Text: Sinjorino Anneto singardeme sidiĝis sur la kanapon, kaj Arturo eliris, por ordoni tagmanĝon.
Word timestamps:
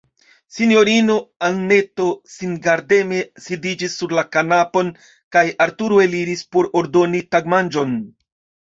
Sinjorino 0.53 1.17
Anneto 1.47 2.07
singardeme 2.37 3.21
sidiĝis 3.49 3.99
sur 4.01 4.17
la 4.23 4.27
kanapon, 4.39 4.93
kaj 5.37 5.47
Arturo 5.69 6.05
eliris, 6.11 6.47
por 6.55 6.75
ordoni 6.83 7.27
tagmanĝon. 7.37 7.99